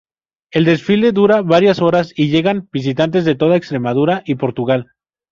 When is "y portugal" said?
4.25-4.93